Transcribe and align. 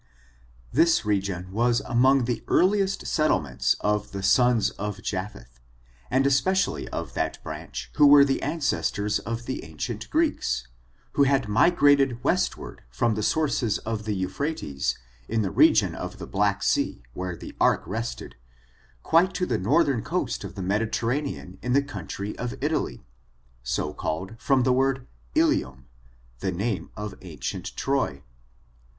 This 0.73 1.05
region 1.05 1.51
was 1.51 1.79
among 1.81 2.25
the 2.25 2.43
earliest 2.47 3.05
settlements 3.05 3.75
of 3.81 4.13
the 4.13 4.23
sons 4.23 4.71
of 4.71 4.99
Japheth, 5.03 5.59
and 6.09 6.25
especially 6.25 6.87
of 6.87 7.13
that 7.13 7.37
branch 7.43 7.91
who 7.97 8.07
were 8.07 8.25
the 8.25 8.41
ancestors 8.41 9.19
of 9.19 9.45
the 9.45 9.63
ancient 9.63 10.09
Greeks, 10.09 10.65
who 11.11 11.21
had 11.25 11.47
migrated 11.47 12.23
westward 12.23 12.81
from 12.89 13.13
the 13.13 13.21
sources 13.21 13.77
of 13.77 14.05
the 14.05 14.15
Eu 14.15 14.27
phrates, 14.27 14.97
in 15.29 15.43
the 15.43 15.51
region 15.51 15.93
of 15.93 16.17
the 16.17 16.25
Black 16.25 16.63
Sea, 16.63 17.03
where 17.13 17.35
the 17.35 17.55
ark 17.61 17.83
rested, 17.85 18.35
quite 19.03 19.35
to 19.35 19.45
the 19.45 19.59
northern 19.59 20.01
coast 20.01 20.43
of 20.43 20.55
the 20.55 20.63
Medi 20.63 20.87
terranean 20.87 21.59
in 21.61 21.73
the 21.73 21.83
country 21.83 22.35
of 22.39 22.55
Italy, 22.59 23.03
so 23.61 23.93
called 23.93 24.33
from 24.39 24.63
the 24.63 24.73
word 24.73 25.05
Ilium, 25.35 25.85
the 26.39 26.51
name 26.51 26.89
of 26.97 27.13
ancient 27.21 27.75
Troy. 27.75 28.23